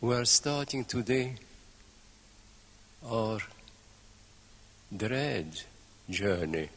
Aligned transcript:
We 0.00 0.14
are 0.14 0.24
starting 0.26 0.84
today 0.84 1.34
our 3.04 3.40
dread 4.96 5.60
journey 6.08 6.68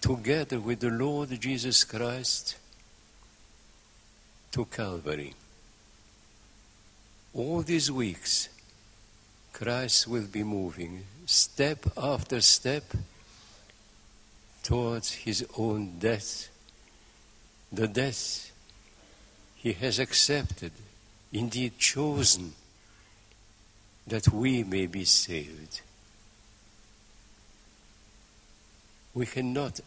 together 0.00 0.60
with 0.60 0.78
the 0.78 0.90
Lord 0.90 1.40
Jesus 1.40 1.82
Christ 1.82 2.56
to 4.52 4.64
Calvary. 4.66 5.34
All 7.34 7.62
these 7.62 7.90
weeks, 7.90 8.48
Christ 9.52 10.06
will 10.06 10.28
be 10.30 10.44
moving 10.44 11.02
step 11.26 11.84
after 11.96 12.40
step 12.42 12.84
towards 14.62 15.10
his 15.10 15.44
own 15.58 15.98
death, 15.98 16.48
the 17.72 17.88
death 17.88 18.52
he 19.56 19.72
has 19.72 19.98
accepted, 19.98 20.70
indeed 21.32 21.78
chosen, 21.78 22.52
that 24.06 24.28
we 24.28 24.64
may 24.64 24.86
be 24.86 25.04
saved. 25.04 25.80
We 29.14 29.26
cannot 29.26 29.80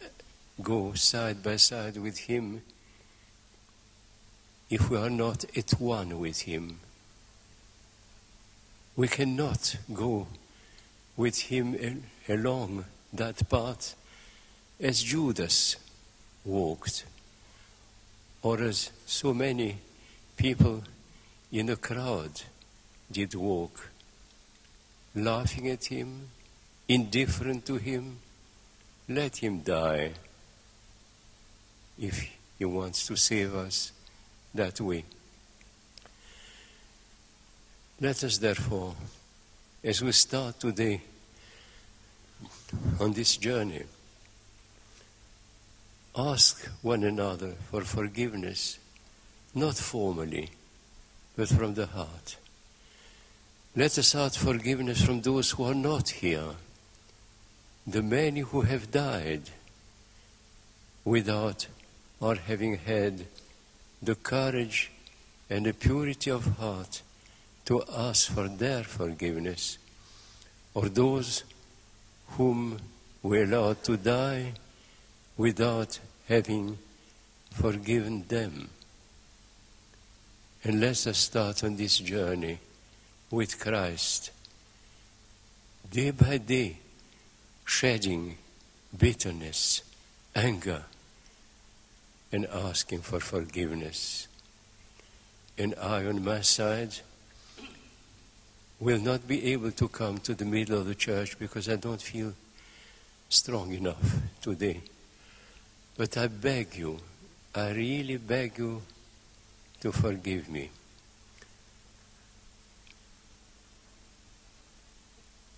go 0.62 0.94
side 0.94 1.42
by 1.42 1.56
side 1.56 1.96
with 1.96 2.18
him 2.18 2.62
if 4.70 4.90
we 4.90 4.96
are 4.96 5.10
not 5.10 5.44
at 5.56 5.72
one 5.78 6.18
with 6.18 6.42
him. 6.42 6.80
We 8.96 9.08
cannot 9.08 9.76
go 9.92 10.28
with 11.16 11.38
him 11.42 12.04
along 12.28 12.84
that 13.12 13.48
path 13.48 13.94
as 14.80 15.02
Judas 15.02 15.76
walked, 16.44 17.04
or 18.42 18.60
as 18.62 18.90
so 19.06 19.34
many 19.34 19.78
people 20.36 20.82
in 21.52 21.66
the 21.66 21.76
crowd 21.76 22.42
did 23.10 23.34
walk, 23.34 23.90
laughing 25.14 25.68
at 25.68 25.84
him, 25.86 26.28
indifferent 26.88 27.64
to 27.66 27.76
him. 27.76 28.18
Let 29.08 29.36
him 29.36 29.60
die 29.60 30.12
if 31.98 32.28
he 32.58 32.64
wants 32.64 33.06
to 33.06 33.16
save 33.16 33.54
us 33.54 33.92
that 34.54 34.80
way. 34.80 35.04
Let 38.00 38.24
us 38.24 38.38
therefore, 38.38 38.94
as 39.82 40.02
we 40.02 40.12
start 40.12 40.60
today 40.60 41.00
on 43.00 43.12
this 43.12 43.36
journey, 43.36 43.84
ask 46.16 46.66
one 46.82 47.04
another 47.04 47.52
for 47.70 47.82
forgiveness, 47.82 48.78
not 49.54 49.76
formally, 49.76 50.50
but 51.36 51.48
from 51.48 51.74
the 51.74 51.86
heart. 51.86 52.36
Let 53.74 53.98
us 53.98 54.14
ask 54.14 54.38
forgiveness 54.38 55.04
from 55.04 55.20
those 55.20 55.50
who 55.50 55.64
are 55.64 55.74
not 55.74 56.08
here, 56.08 56.56
the 57.86 58.02
many 58.02 58.40
who 58.40 58.62
have 58.62 58.90
died 58.90 59.50
without 61.04 61.66
or 62.20 62.36
having 62.36 62.78
had 62.78 63.26
the 64.02 64.14
courage 64.14 64.90
and 65.50 65.66
the 65.66 65.74
purity 65.74 66.30
of 66.30 66.56
heart 66.56 67.02
to 67.66 67.82
ask 67.92 68.32
for 68.32 68.48
their 68.48 68.82
forgiveness, 68.82 69.78
or 70.74 70.88
those 70.88 71.44
whom 72.30 72.78
we 73.22 73.42
allowed 73.42 73.82
to 73.84 73.96
die 73.96 74.52
without 75.36 75.98
having 76.28 76.78
forgiven 77.52 78.24
them. 78.28 78.70
And 80.66 80.80
let 80.80 81.06
us 81.06 81.18
start 81.18 81.62
on 81.62 81.76
this 81.76 81.96
journey 82.00 82.58
with 83.30 83.60
Christ, 83.60 84.32
day 85.88 86.10
by 86.10 86.38
day, 86.38 86.78
shedding 87.64 88.36
bitterness, 88.98 89.82
anger, 90.34 90.82
and 92.32 92.46
asking 92.46 93.02
for 93.02 93.20
forgiveness. 93.20 94.26
And 95.56 95.72
I, 95.80 96.04
on 96.04 96.24
my 96.24 96.40
side, 96.40 96.96
will 98.80 98.98
not 98.98 99.28
be 99.28 99.52
able 99.52 99.70
to 99.70 99.86
come 99.86 100.18
to 100.18 100.34
the 100.34 100.44
middle 100.44 100.80
of 100.80 100.86
the 100.88 100.96
church 100.96 101.38
because 101.38 101.68
I 101.68 101.76
don't 101.76 102.02
feel 102.02 102.32
strong 103.28 103.72
enough 103.72 104.16
today. 104.42 104.80
But 105.96 106.18
I 106.18 106.26
beg 106.26 106.74
you, 106.74 106.98
I 107.54 107.70
really 107.70 108.16
beg 108.16 108.58
you 108.58 108.82
to 109.80 109.92
forgive 109.92 110.48
me. 110.48 110.70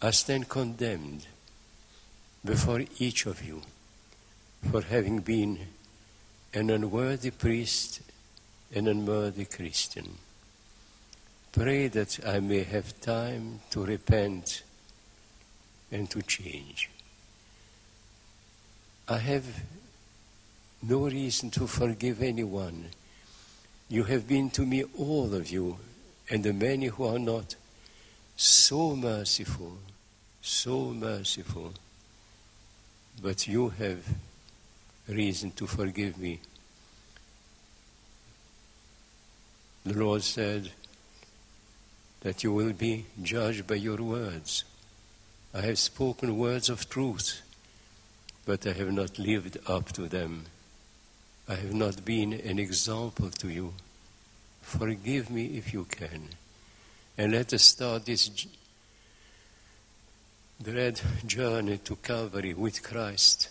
I 0.01 0.11
stand 0.13 0.49
condemned 0.49 1.27
before 2.45 2.83
each 2.99 3.27
of 3.27 3.45
you 3.45 3.63
for 4.71 4.83
having 4.83 5.19
been 5.21 5.59
an 6.55 6.71
unworthy 6.71 7.31
priest, 7.31 8.01
an 8.75 8.87
unworthy 8.87 9.45
Christian. 9.45 10.19
Pray 11.53 11.89
that 11.89 12.21
I 12.27 12.41
may 12.41 12.63
have 12.63 13.01
time 13.01 13.61
to 13.71 13.85
repent 13.85 14.63
and 15.91 16.09
to 16.11 16.23
change. 16.23 16.91
I 19.09 19.19
have 19.19 19.45
no 20.83 21.09
reason 21.09 21.51
to 21.53 21.67
forgive 21.67 22.23
anyone. 22.23 22.91
You 23.91 24.05
have 24.05 24.29
been 24.29 24.51
to 24.51 24.67
me, 24.67 24.85
all 24.99 25.35
of 25.35 25.51
you, 25.51 25.79
and 26.29 26.45
the 26.45 26.53
many 26.53 26.87
who 26.87 27.07
are 27.07 27.19
not, 27.19 27.55
so 28.37 28.95
merciful, 28.95 29.79
so 30.43 30.91
merciful. 30.91 31.73
But 33.23 33.49
you 33.49 33.71
have 33.71 34.05
reason 35.09 35.53
to 35.53 35.67
forgive 35.67 36.19
me. 36.19 36.41
The 39.85 39.99
Lord 39.99 40.23
said 40.23 40.71
that 42.21 42.45
you 42.45 42.53
will 42.53 42.75
be 42.75 43.07
judged 43.23 43.67
by 43.67 43.77
your 43.77 43.97
words. 43.97 44.65
I 45.55 45.63
have 45.63 45.79
spoken 45.79 46.37
words 46.37 46.69
of 46.69 46.91
truth, 46.91 47.41
but 48.45 48.67
I 48.67 48.73
have 48.73 48.93
not 48.93 49.19
lived 49.19 49.57
up 49.67 49.93
to 49.93 50.09
them. 50.09 50.45
I 51.51 51.55
have 51.55 51.73
not 51.73 52.05
been 52.05 52.35
an 52.35 52.59
example 52.59 53.31
to 53.31 53.49
you. 53.49 53.73
Forgive 54.61 55.31
me 55.31 55.57
if 55.57 55.73
you 55.73 55.85
can. 55.85 56.29
And 57.17 57.33
let 57.33 57.55
us 57.55 57.63
start 57.63 58.05
this 58.05 58.31
dread 60.63 61.01
journey 61.27 61.79
to 61.79 61.97
Calvary 61.97 62.53
with 62.53 62.83
Christ, 62.83 63.49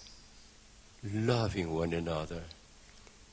loving 1.12 1.74
one 1.74 1.92
another. 1.92 2.44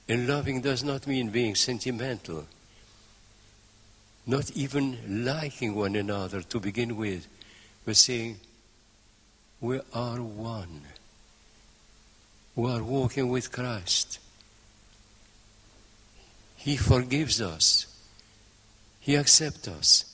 And 0.08 0.26
loving 0.26 0.62
does 0.62 0.82
not 0.82 1.06
mean 1.06 1.28
being 1.28 1.54
sentimental, 1.56 2.46
not 4.26 4.50
even 4.52 5.24
liking 5.26 5.74
one 5.74 5.94
another 5.94 6.40
to 6.40 6.58
begin 6.58 6.96
with, 6.96 7.28
but 7.84 7.96
saying, 7.96 8.40
We 9.60 9.80
are 9.92 10.22
one. 10.22 10.80
We 12.56 12.70
are 12.70 12.82
walking 12.82 13.28
with 13.28 13.52
Christ. 13.52 14.20
He 16.64 16.78
forgives 16.78 17.42
us. 17.42 17.86
He 18.98 19.18
accepts 19.18 19.68
us. 19.68 20.06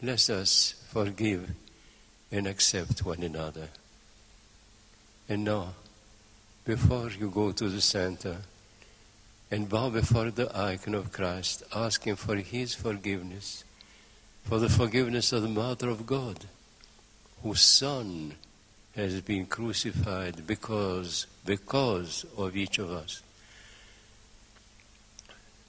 Let 0.00 0.30
us 0.30 0.82
forgive 0.88 1.50
and 2.32 2.46
accept 2.46 3.04
one 3.04 3.22
another. 3.22 3.68
And 5.28 5.44
now, 5.44 5.74
before 6.64 7.10
you 7.10 7.28
go 7.28 7.52
to 7.52 7.68
the 7.68 7.82
center 7.82 8.38
and 9.50 9.68
bow 9.68 9.90
before 9.90 10.30
the 10.30 10.50
icon 10.58 10.94
of 10.94 11.12
Christ, 11.12 11.62
asking 11.76 12.16
for 12.16 12.36
His 12.36 12.72
forgiveness, 12.74 13.62
for 14.44 14.58
the 14.58 14.70
forgiveness 14.70 15.34
of 15.34 15.42
the 15.42 15.48
Mother 15.48 15.90
of 15.90 16.06
God, 16.06 16.46
whose 17.42 17.60
Son 17.60 18.32
has 18.96 19.20
been 19.20 19.44
crucified 19.44 20.46
because, 20.46 21.26
because 21.44 22.24
of 22.38 22.56
each 22.56 22.78
of 22.78 22.90
us. 22.90 23.22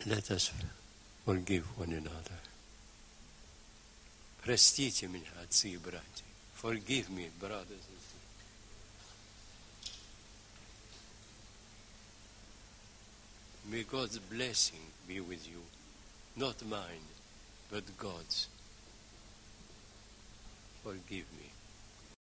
Let 0.06 0.30
us 0.30 0.52
forgive 1.24 1.64
one 1.78 1.92
another. 1.92 2.38
Простите 4.42 5.06
меня, 5.06 5.30
отцы 5.42 5.70
и 5.70 5.78
братья. 5.78 6.24
Forgive 6.54 7.08
me, 7.10 7.30
brothers 7.40 7.70
and 7.70 7.80
sisters. 7.80 8.14
May 13.70 13.84
God's 13.84 14.18
blessing 14.18 14.80
be 15.08 15.20
with 15.20 15.48
you, 15.48 15.62
not 16.36 16.62
mine, 16.66 17.06
but 17.70 17.84
God's. 17.96 18.48
Forgive 20.82 21.26
me. 21.38 21.50